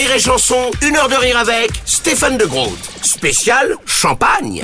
Rire 0.00 0.12
et 0.16 0.18
Chanson, 0.18 0.70
une 0.80 0.96
heure 0.96 1.10
de 1.10 1.14
rire 1.14 1.36
avec 1.36 1.68
Stéphane 1.84 2.38
de 2.38 2.46
Groot. 2.46 2.74
Spécial 3.02 3.74
champagne. 3.84 4.62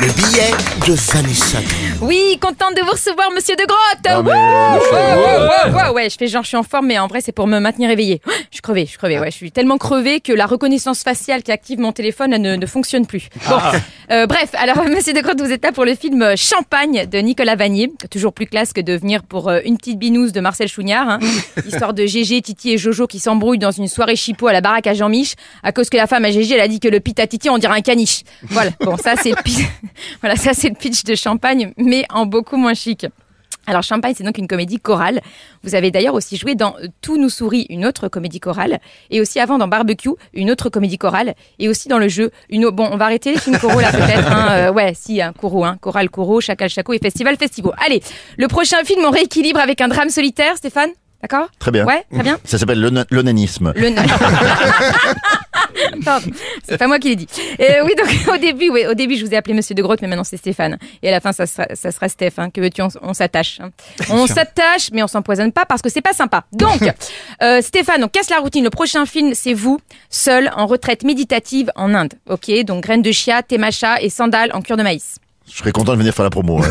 Le 0.00 0.12
billet 0.12 0.50
de 0.86 0.94
Vanessa. 0.94 1.58
Oui, 2.00 2.38
contente 2.40 2.74
de 2.74 2.80
vous 2.82 2.92
recevoir, 2.92 3.30
monsieur 3.34 3.56
de 3.56 3.66
Grotte. 3.66 4.06
Ah, 4.06 4.78
euh, 4.80 5.90
wouh, 5.90 5.94
Ouais, 5.94 6.08
je 6.08 6.16
fais 6.16 6.28
genre, 6.28 6.44
je 6.44 6.48
suis 6.48 6.56
en 6.56 6.62
forme, 6.62 6.86
mais 6.86 6.98
en 6.98 7.08
vrai, 7.08 7.20
c'est 7.22 7.32
pour 7.32 7.46
me 7.46 7.58
maintenir 7.58 7.90
éveillée. 7.90 8.22
Je 8.50 8.56
suis 8.56 8.62
crevée, 8.62 8.84
je 8.86 8.90
suis 8.90 8.98
crevée, 8.98 9.18
ouais. 9.20 9.30
Je 9.30 9.36
suis 9.36 9.52
tellement 9.52 9.76
crevée 9.76 10.20
que 10.20 10.32
la 10.32 10.46
reconnaissance 10.46 11.02
faciale 11.02 11.42
qui 11.42 11.52
active 11.52 11.78
mon 11.78 11.92
téléphone 11.92 12.32
elle 12.32 12.40
ne, 12.40 12.56
ne 12.56 12.66
fonctionne 12.66 13.06
plus. 13.06 13.28
Bon, 13.48 13.56
Ah. 13.58 13.72
euh, 14.10 14.26
bref, 14.26 14.48
alors, 14.54 14.82
monsieur 14.88 15.12
de 15.12 15.20
Grotte, 15.20 15.40
vous 15.40 15.52
êtes 15.52 15.62
là 15.62 15.70
pour 15.72 15.84
le 15.84 15.94
film 15.94 16.34
Champagne 16.36 17.04
de 17.06 17.18
Nicolas 17.18 17.56
Vanier. 17.56 17.92
Toujours 18.10 18.32
plus 18.32 18.46
classe 18.46 18.72
que 18.72 18.80
de 18.80 18.94
venir 18.96 19.22
pour 19.22 19.48
euh, 19.50 19.60
une 19.66 19.76
petite 19.76 19.98
binouse 19.98 20.32
de 20.32 20.40
Marcel 20.40 20.66
Chougnard. 20.68 21.08
hein. 21.08 21.18
Histoire 21.66 21.92
de 21.92 22.06
Gégé, 22.06 22.40
Titi 22.40 22.72
et 22.72 22.78
Jojo 22.78 23.06
qui 23.06 23.18
s'embrouillent 23.20 23.58
dans 23.58 23.70
une 23.70 23.86
soirée 23.88 24.16
à 24.46 24.52
la 24.52 24.60
baraque 24.60 24.86
à 24.86 24.94
Jean-Mich 24.94 25.34
à 25.62 25.72
cause 25.72 25.88
que 25.88 25.96
la 25.96 26.06
femme 26.06 26.24
à 26.24 26.30
Gégé, 26.30 26.54
elle 26.54 26.60
a 26.60 26.68
dit 26.68 26.80
que 26.80 26.88
le 26.88 27.00
pit 27.00 27.18
à 27.18 27.26
Titi, 27.26 27.50
on 27.50 27.58
dirait 27.58 27.78
un 27.78 27.80
caniche. 27.80 28.22
Voilà, 28.42 28.70
bon, 28.80 28.96
ça, 28.96 29.16
c'est 29.16 29.30
le 29.30 29.42
pitch. 29.42 29.66
voilà, 30.20 30.36
c'est 30.36 30.68
le 30.68 30.74
pitch 30.74 31.04
de 31.04 31.14
Champagne, 31.14 31.72
mais 31.76 32.04
en 32.10 32.26
beaucoup 32.26 32.56
moins 32.56 32.74
chic. 32.74 33.06
Alors 33.68 33.82
Champagne, 33.82 34.14
c'est 34.16 34.24
donc 34.24 34.38
une 34.38 34.48
comédie 34.48 34.80
chorale. 34.80 35.20
Vous 35.62 35.74
avez 35.74 35.90
d'ailleurs 35.90 36.14
aussi 36.14 36.38
joué 36.38 36.54
dans 36.54 36.74
Tout 37.02 37.18
nous 37.18 37.28
sourit, 37.28 37.66
une 37.68 37.84
autre 37.84 38.08
comédie 38.08 38.40
chorale, 38.40 38.80
et 39.10 39.20
aussi 39.20 39.40
avant 39.40 39.58
dans 39.58 39.68
Barbecue, 39.68 40.08
une 40.32 40.50
autre 40.50 40.70
comédie 40.70 40.96
chorale, 40.96 41.34
et 41.58 41.68
aussi 41.68 41.88
dans 41.88 41.98
le 41.98 42.08
jeu, 42.08 42.30
une 42.48 42.70
bon, 42.70 42.88
on 42.90 42.96
va 42.96 43.04
arrêter 43.04 43.32
les 43.32 43.38
films 43.38 43.58
choraux 43.58 43.80
là 43.80 43.92
peut-être. 43.92 44.32
Hein, 44.32 44.48
euh, 44.52 44.72
ouais, 44.72 44.94
si, 44.94 45.20
un 45.20 45.34
choraux, 45.34 45.66
hein, 45.66 45.76
chorale, 45.82 46.08
choraux, 46.08 46.40
chacal, 46.40 46.70
chaco 46.70 46.94
et 46.94 46.98
festival, 46.98 47.36
festival. 47.36 47.74
Allez, 47.84 48.02
le 48.38 48.48
prochain 48.48 48.82
film, 48.84 49.04
on 49.04 49.10
rééquilibre 49.10 49.60
avec 49.60 49.82
un 49.82 49.88
drame 49.88 50.08
solitaire, 50.08 50.56
Stéphane? 50.56 50.90
D'accord? 51.20 51.48
Très 51.58 51.72
bien. 51.72 51.84
Ouais, 51.84 52.04
très 52.12 52.22
bien. 52.22 52.38
Ça 52.44 52.58
s'appelle 52.58 52.80
l'ona- 52.80 53.04
l'onanisme. 53.10 53.72
Le 53.74 53.90
Pardon, 56.04 56.30
c'est 56.66 56.78
pas 56.78 56.86
moi 56.86 56.98
qui 56.98 57.08
l'ai 57.10 57.16
dit. 57.16 57.28
Euh, 57.60 57.82
oui, 57.84 57.92
donc 57.96 58.08
au 58.34 58.38
début, 58.38 58.70
oui, 58.70 58.84
au 58.88 58.94
début, 58.94 59.16
je 59.16 59.24
vous 59.26 59.32
ai 59.32 59.36
appelé 59.36 59.54
Monsieur 59.54 59.74
de 59.74 59.82
Grotte, 59.82 60.00
mais 60.00 60.08
maintenant 60.08 60.24
c'est 60.24 60.36
Stéphane. 60.36 60.78
Et 61.02 61.08
à 61.08 61.10
la 61.10 61.20
fin, 61.20 61.32
ça 61.32 61.46
sera, 61.46 61.66
ça 61.74 61.90
sera 61.92 62.08
Steph. 62.08 62.32
Hein. 62.38 62.50
Que 62.50 62.60
veux-tu? 62.60 62.82
On, 62.82 62.88
on 63.02 63.14
s'attache. 63.14 63.60
hein. 63.60 63.70
On 64.10 64.26
s'attache, 64.26 64.90
mais 64.92 65.02
on 65.02 65.06
s'empoisonne 65.08 65.52
pas 65.52 65.64
parce 65.66 65.82
que 65.82 65.88
c'est 65.88 66.00
pas 66.00 66.12
sympa. 66.12 66.44
Donc, 66.52 66.82
euh, 67.42 67.60
Stéphane, 67.62 68.02
on 68.04 68.08
casse 68.08 68.30
la 68.30 68.38
routine. 68.38 68.64
Le 68.64 68.70
prochain 68.70 69.06
film, 69.06 69.34
c'est 69.34 69.54
vous, 69.54 69.78
seul, 70.10 70.50
en 70.56 70.66
retraite 70.66 71.02
méditative 71.04 71.70
en 71.76 71.94
Inde. 71.94 72.14
Ok, 72.28 72.50
donc 72.64 72.82
graines 72.84 73.02
de 73.02 73.12
chia, 73.12 73.42
thé 73.42 73.58
matcha 73.58 74.00
et 74.00 74.10
sandales 74.10 74.50
en 74.54 74.62
cure 74.62 74.76
de 74.76 74.82
maïs. 74.82 75.16
Je 75.50 75.56
serais 75.58 75.72
content 75.72 75.92
de 75.92 75.98
venir 75.98 76.14
faire 76.14 76.24
la 76.24 76.30
promo. 76.30 76.60
hein. 76.62 76.70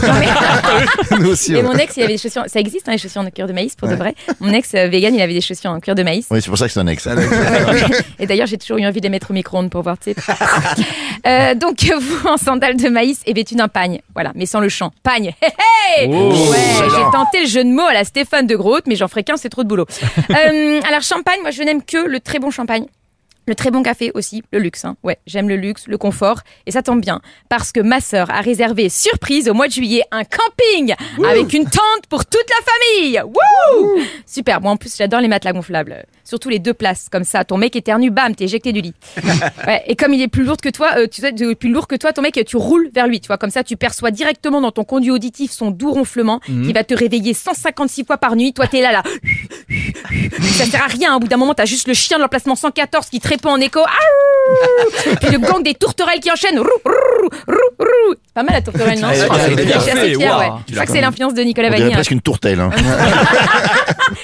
Nous 1.19 1.29
aussi. 1.31 1.53
Et 1.53 1.57
ouais. 1.57 1.63
mon 1.63 1.73
ex, 1.73 1.97
il 1.97 2.03
avait 2.03 2.13
des 2.13 2.17
chaussures. 2.19 2.43
Ça 2.47 2.59
existe, 2.59 2.87
hein, 2.87 2.91
les 2.93 2.97
chaussures 2.97 3.21
en 3.21 3.29
cuir 3.29 3.47
de 3.47 3.53
maïs 3.53 3.75
pour 3.75 3.87
de 3.87 3.95
vrai. 3.95 4.13
Mon 4.39 4.53
ex 4.53 4.73
euh, 4.75 4.87
vegan, 4.87 5.13
il 5.15 5.21
avait 5.21 5.33
des 5.33 5.41
chaussures 5.41 5.71
en 5.71 5.79
cuir 5.79 5.95
de 5.95 6.03
maïs. 6.03 6.27
Oui, 6.31 6.41
c'est 6.41 6.49
pour 6.49 6.57
ça 6.57 6.67
que 6.67 6.73
c'est 6.73 6.79
un 6.79 6.87
ex. 6.87 7.07
Et 8.19 8.27
d'ailleurs, 8.27 8.47
j'ai 8.47 8.57
toujours 8.57 8.77
eu 8.77 8.85
envie 8.85 8.99
de 9.01 9.05
les 9.05 9.09
mettre 9.09 9.31
au 9.31 9.33
micro-ondes 9.33 9.69
pour 9.69 9.81
voir, 9.81 9.97
tu 9.97 10.13
sais. 10.13 10.15
Euh, 11.25 11.55
donc, 11.55 11.83
vous, 11.99 12.27
en 12.29 12.37
sandales 12.37 12.77
de 12.77 12.87
maïs 12.87 13.19
et 13.25 13.33
vêtu 13.33 13.55
d'un 13.55 13.67
pagne. 13.67 13.99
Voilà, 14.13 14.31
mais 14.35 14.45
sans 14.45 14.61
le 14.61 14.69
chant. 14.69 14.91
Pagne. 15.03 15.33
Hé, 15.41 15.47
hé 16.03 16.07
Oh. 16.09 16.31
Ouais, 16.49 16.57
j'ai 16.89 17.11
tenté 17.11 17.41
le 17.41 17.47
jeu 17.47 17.63
de 17.65 17.69
mots 17.69 17.87
à 17.87 17.93
la 17.93 18.05
Stéphane 18.05 18.47
de 18.47 18.55
Groot, 18.55 18.83
mais 18.87 18.95
j'en 18.95 19.07
ferai 19.09 19.23
qu'un, 19.23 19.35
c'est 19.35 19.49
trop 19.49 19.63
de 19.63 19.67
boulot. 19.67 19.85
Euh, 20.29 20.79
alors, 20.87 21.01
champagne, 21.01 21.39
moi, 21.41 21.51
je 21.51 21.63
n'aime 21.63 21.81
que 21.83 21.97
le 21.97 22.19
très 22.21 22.39
bon 22.39 22.49
champagne. 22.51 22.85
Le 23.47 23.55
très 23.55 23.71
bon 23.71 23.81
café 23.81 24.11
aussi, 24.13 24.43
le 24.51 24.59
luxe. 24.59 24.83
Hein. 24.83 24.97
Ouais, 25.03 25.17
j'aime 25.25 25.47
le 25.47 25.55
luxe, 25.55 25.87
le 25.87 25.97
confort. 25.97 26.41
Et 26.65 26.71
ça 26.71 26.83
tombe 26.83 26.99
bien, 26.99 27.21
parce 27.47 27.71
que 27.71 27.79
ma 27.79 28.01
sœur 28.01 28.29
a 28.29 28.41
réservé, 28.41 28.89
surprise, 28.89 29.47
au 29.47 29.53
mois 29.53 29.67
de 29.67 29.71
juillet, 29.73 30.03
un 30.11 30.23
camping 30.25 30.93
avec 31.25 31.53
une 31.53 31.63
tente 31.63 32.07
pour 32.09 32.25
toute 32.25 32.45
la 32.49 32.65
famille. 32.65 33.21
Wouh 33.21 34.01
Super. 34.25 34.59
Moi, 34.59 34.71
en 34.71 34.77
plus, 34.77 34.95
j'adore 34.97 35.21
les 35.21 35.29
matelas 35.29 35.53
gonflables. 35.53 36.05
Surtout 36.25 36.49
les 36.49 36.59
deux 36.59 36.73
places, 36.73 37.07
comme 37.09 37.23
ça. 37.23 37.45
Ton 37.45 37.57
mec 37.57 37.75
éternue, 37.77 38.09
bam, 38.09 38.35
t'es 38.35 38.43
éjecté 38.43 38.73
du 38.73 38.81
lit. 38.81 38.93
Ouais, 39.65 39.83
et 39.87 39.95
comme 39.95 40.13
il 40.13 40.21
est 40.21 40.27
plus 40.27 40.43
lourd 40.43 40.57
que 40.57 40.69
toi, 40.69 40.91
euh, 40.97 41.07
tu 41.07 41.21
sais, 41.21 41.33
plus 41.55 41.69
lourd 41.69 41.87
que 41.87 41.95
toi, 41.95 42.13
ton 42.13 42.21
mec, 42.21 42.39
tu 42.45 42.57
roules 42.57 42.89
vers 42.93 43.07
lui, 43.07 43.19
tu 43.19 43.27
vois. 43.27 43.37
Comme 43.37 43.49
ça, 43.49 43.63
tu 43.63 43.75
perçois 43.75 44.11
directement 44.11 44.61
dans 44.61 44.71
ton 44.71 44.83
conduit 44.83 45.11
auditif 45.11 45.51
son 45.51 45.71
doux 45.71 45.91
ronflement 45.91 46.39
qui 46.39 46.73
va 46.73 46.83
te 46.83 46.93
réveiller 46.93 47.33
156 47.33 48.05
fois 48.05 48.17
par 48.17 48.35
nuit. 48.35 48.53
Toi, 48.53 48.67
t'es 48.67 48.81
là, 48.81 48.91
là. 48.91 49.03
Ça 50.41 50.65
sert 50.65 50.83
à 50.83 50.87
rien. 50.87 51.15
Au 51.15 51.19
bout 51.19 51.27
d'un 51.27 51.37
moment, 51.37 51.53
t'as 51.53 51.65
juste 51.65 51.87
le 51.87 51.93
chien 51.93 52.17
de 52.17 52.23
l'emplacement 52.23 52.55
114 52.55 53.07
qui 53.09 53.19
te 53.19 53.27
répond 53.27 53.49
en 53.49 53.59
écho. 53.59 53.79
Puis 55.21 55.29
le 55.31 55.39
gang 55.39 55.61
des 55.63 55.73
tourterelles 55.73 56.19
qui 56.19 56.31
enchaînent. 56.31 56.59
Pas 58.33 58.43
mal 58.43 58.53
la 58.53 58.61
tourterelle, 58.61 58.99
non 58.99 59.09
Je 59.13 59.25
crois 60.73 60.85
que 60.85 60.91
c'est 60.91 61.01
l'influence 61.01 61.33
de 61.33 61.41
Nicolas 61.41 61.69
Vanier. 61.69 61.91
presque 61.91 62.11
une 62.11 62.21
tourtelle. 62.21 62.61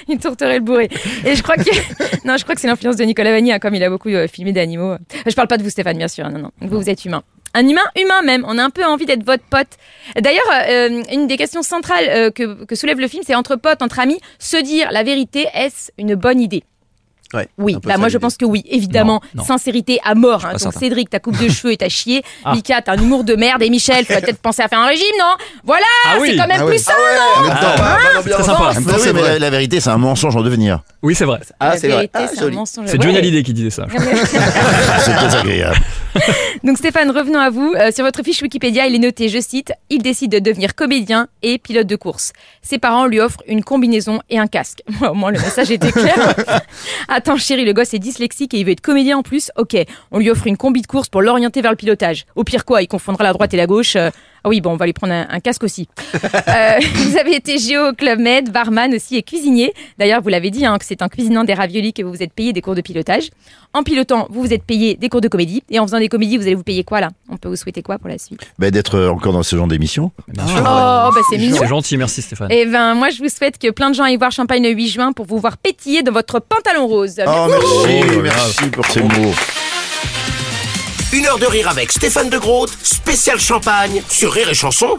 Une 0.09 0.19
tourterelle 0.19 0.61
bourrée. 0.61 0.89
Et 1.25 1.35
je 1.35 1.43
crois 1.43 1.55
que 1.57 1.69
non, 2.25 2.37
je 2.37 2.43
crois 2.43 2.55
que 2.55 2.61
c'est 2.61 2.67
l'influence 2.67 2.95
de 2.95 3.03
Nicolas 3.03 3.31
Vanier, 3.31 3.57
comme 3.59 3.75
il 3.75 3.83
a 3.83 3.89
beaucoup 3.89 4.09
filmé 4.31 4.51
d'animaux. 4.53 4.95
Je 5.25 5.33
parle 5.33 5.47
pas 5.47 5.57
de 5.57 5.63
vous, 5.63 5.69
Stéphane, 5.69 5.97
bien 5.97 6.07
sûr. 6.07 6.29
Non, 6.29 6.39
non. 6.39 6.51
Vous, 6.61 6.79
vous 6.79 6.89
êtes 6.89 7.03
humain. 7.05 7.23
Un 7.53 7.67
humain 7.67 7.81
humain 7.99 8.21
même. 8.23 8.45
On 8.47 8.57
a 8.57 8.63
un 8.63 8.69
peu 8.69 8.83
envie 8.85 9.05
d'être 9.05 9.25
votre 9.25 9.43
pote. 9.43 9.67
D'ailleurs, 10.19 10.43
euh, 10.67 11.03
une 11.11 11.27
des 11.27 11.37
questions 11.37 11.61
centrales 11.63 12.05
euh, 12.09 12.31
que, 12.31 12.65
que 12.65 12.75
soulève 12.75 12.99
le 12.99 13.07
film, 13.07 13.23
c'est 13.25 13.35
entre 13.35 13.55
potes, 13.55 13.81
entre 13.81 13.99
amis, 13.99 14.19
se 14.39 14.57
dire 14.57 14.89
la 14.91 15.03
vérité, 15.03 15.47
est-ce 15.53 15.91
une 15.97 16.15
bonne 16.15 16.39
idée? 16.41 16.63
Ouais, 17.33 17.47
Oui, 17.57 17.75
bah 17.83 17.97
moi 17.97 18.09
je 18.09 18.19
pense 18.19 18.37
que 18.37 18.45
oui, 18.45 18.63
évidemment. 18.69 19.19
Non, 19.33 19.41
non. 19.41 19.43
Sincérité 19.43 19.99
à 20.05 20.13
mort. 20.13 20.45
Hein. 20.45 20.53
Donc. 20.61 20.71
Cédric, 20.73 21.09
ta 21.09 21.17
coupe 21.19 21.35
de 21.41 21.49
cheveux 21.51 21.73
et 21.73 21.77
t'as 21.77 21.89
chié. 21.89 22.21
Ah. 22.45 22.53
Mika, 22.53 22.79
t'as 22.83 22.91
un 22.93 22.97
humour 22.97 23.23
de 23.23 23.35
merde. 23.35 23.63
Et 23.63 23.71
Michel, 23.71 24.05
tu 24.05 24.13
vas 24.13 24.21
peut-être 24.21 24.37
penser 24.37 24.61
à 24.61 24.67
faire 24.67 24.77
un 24.77 24.85
régime, 24.85 25.07
non? 25.19 25.33
Voilà, 25.63 25.83
Ah 26.05 26.17
oui. 26.21 26.29
c'est 26.29 26.37
quand 26.37 26.45
même 26.47 26.59
Ah 26.61 26.65
plus 26.65 26.73
ouais. 26.73 26.77
ça. 26.77 26.93
En 27.37 27.41
même 27.41 27.49
temps, 27.53 27.57
Ah, 27.79 27.97
très 28.21 28.43
sympa. 28.43 28.59
en 28.69 28.73
même 28.75 28.85
temps, 28.85 28.97
c'est- 28.99 29.13
la, 29.13 29.39
la 29.39 29.49
vérité, 29.49 29.79
c'est 29.79 29.89
un 29.89 29.97
mensonge 29.97 30.35
en 30.35 30.41
devenir. 30.43 30.81
Oui, 31.01 31.15
c'est 31.15 31.25
vrai. 31.25 31.39
Ah, 31.59 31.75
c'est 31.75 31.87
vrai. 31.87 32.07
Ah, 32.13 32.27
c'est 32.27 32.37
un 32.37 32.41
joli. 32.41 32.55
mensonge. 32.55 32.85
C'est 32.87 32.99
Ouais. 32.99 33.03
Johnny 33.03 33.17
Hallyday 33.17 33.41
qui 33.41 33.53
disait 33.53 33.71
ça. 33.71 33.87
C'est 34.99 35.19
désagréable. 35.23 35.75
Donc 36.63 36.77
Stéphane, 36.77 37.11
revenons 37.11 37.39
à 37.39 37.49
vous. 37.49 37.73
Euh, 37.77 37.91
sur 37.91 38.05
votre 38.05 38.23
fiche 38.23 38.41
Wikipédia, 38.41 38.87
il 38.87 38.95
est 38.95 38.99
noté, 38.99 39.27
je 39.27 39.39
cite, 39.39 39.73
il 39.89 40.01
décide 40.01 40.31
de 40.31 40.39
devenir 40.39 40.75
comédien 40.75 41.27
et 41.41 41.57
pilote 41.57 41.87
de 41.87 41.97
course. 41.97 42.31
Ses 42.61 42.79
parents 42.79 43.05
lui 43.05 43.19
offrent 43.19 43.43
une 43.47 43.65
combinaison 43.65 44.21
et 44.29 44.39
un 44.39 44.47
casque. 44.47 44.81
Au 45.01 45.13
moins 45.13 45.31
le 45.31 45.39
message 45.39 45.71
était 45.71 45.91
clair. 45.91 46.33
Attends 47.09 47.35
chérie, 47.35 47.65
le 47.65 47.73
gosse 47.73 47.93
est 47.93 47.99
dyslexique 47.99 48.53
et 48.53 48.59
il 48.59 48.65
veut 48.65 48.71
être 48.71 48.79
comédien 48.79 49.17
en 49.17 49.23
plus. 49.23 49.51
Ok, 49.57 49.75
on 50.11 50.19
lui 50.19 50.29
offre 50.29 50.47
une 50.47 50.55
combi 50.55 50.81
de 50.81 50.87
course 50.87 51.09
pour 51.09 51.21
l'orienter 51.21 51.61
vers 51.61 51.71
le 51.71 51.75
pilotage. 51.75 52.25
Au 52.37 52.45
pire 52.45 52.63
quoi, 52.63 52.81
il 52.81 52.87
confondra 52.87 53.25
la 53.25 53.33
droite 53.33 53.53
et 53.53 53.57
la 53.57 53.67
gauche. 53.67 53.97
Euh, 53.97 54.09
ah 54.43 54.49
oui, 54.49 54.59
bon, 54.61 54.71
on 54.71 54.75
va 54.77 54.85
lui 54.85 54.93
prendre 54.93 55.13
un, 55.13 55.25
un 55.29 55.39
casque 55.39 55.63
aussi. 55.63 55.87
Euh, 56.15 56.19
vous 56.95 57.17
avez 57.17 57.35
été 57.35 57.57
géo 57.57 57.89
au 57.89 57.93
Club 57.93 58.19
Med, 58.19 58.51
barman 58.51 58.93
aussi 58.93 59.15
et 59.15 59.23
cuisinier. 59.23 59.73
D'ailleurs, 59.97 60.21
vous 60.21 60.29
l'avez 60.29 60.49
dit, 60.51 60.65
hein, 60.65 60.77
que 60.77 60.85
c'est 60.85 61.01
en 61.01 61.07
cuisinant 61.07 61.43
des 61.43 61.53
raviolis 61.53 61.93
que 61.93 62.01
vous 62.03 62.11
vous 62.11 62.21
êtes 62.23 62.33
payé 62.33 62.51
des 62.53 62.61
cours 62.61 62.75
de 62.75 62.81
pilotage. 62.81 63.29
En 63.73 63.83
pilotant, 63.83 64.27
vous 64.29 64.41
vous 64.41 64.53
êtes 64.53 64.63
payé 64.63 64.95
des 64.95 65.09
cours 65.09 65.21
de 65.21 65.27
comédie. 65.29 65.63
Et 65.69 65.79
en 65.79 65.85
faisant 65.87 65.99
des 65.99 66.09
comédies, 66.09 66.37
vous 66.37 66.43
allez 66.43 66.55
vous 66.55 66.63
payer 66.63 66.83
quoi 66.83 66.99
là? 66.99 67.09
On 67.29 67.37
peut 67.37 67.47
vous 67.49 67.55
souhaiter 67.55 67.81
quoi 67.81 67.97
pour 67.97 68.09
la 68.09 68.17
suite? 68.17 68.41
Bah, 68.59 68.69
D'être 68.69 68.99
encore 69.07 69.33
dans 69.33 69.43
ce 69.43 69.55
genre 69.55 69.67
d'émission. 69.67 70.11
Bien 70.27 70.43
Oh, 70.49 71.09
bah 71.13 71.21
c'est 71.29 71.37
mignon. 71.37 71.57
C'est 71.59 71.67
gentil, 71.67 71.97
merci 71.97 72.21
Stéphane. 72.21 72.51
Et 72.51 72.65
ben 72.65 72.93
moi, 72.95 73.09
je 73.09 73.19
vous 73.23 73.29
souhaite 73.29 73.57
que 73.57 73.69
plein 73.71 73.89
de 73.89 73.95
gens 73.95 74.03
aillent 74.03 74.17
voir 74.17 74.31
Champagne 74.31 74.63
le 74.63 74.69
8 74.71 74.87
juin 74.89 75.13
pour 75.13 75.25
vous 75.25 75.39
voir 75.39 75.57
pétiller 75.57 76.03
de 76.03 76.11
votre 76.11 76.39
pantalon 76.39 76.87
rose. 76.87 77.15
Oh, 77.25 77.47
merci, 77.49 78.03
Oh, 78.17 78.21
merci 78.21 78.67
pour 78.67 78.85
ces 78.85 79.01
mots. 79.01 79.33
Une 81.13 81.27
heure 81.27 81.37
de 81.37 81.45
rire 81.45 81.69
avec 81.69 81.91
Stéphane 81.91 82.31
de 82.31 82.39
Groot, 82.39 82.75
spécial 82.81 83.39
champagne 83.39 84.01
sur 84.09 84.31
Rire 84.31 84.49
et 84.49 84.55
Chanson. 84.55 84.97